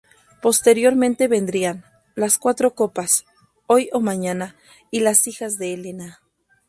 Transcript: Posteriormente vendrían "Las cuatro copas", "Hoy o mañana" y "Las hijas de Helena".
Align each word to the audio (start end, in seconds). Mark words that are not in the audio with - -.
Posteriormente 0.41 1.27
vendrían 1.27 1.85
"Las 2.15 2.39
cuatro 2.39 2.73
copas", 2.73 3.23
"Hoy 3.67 3.89
o 3.93 3.99
mañana" 3.99 4.55
y 4.89 5.01
"Las 5.01 5.27
hijas 5.27 5.59
de 5.59 5.75
Helena". 5.75 6.21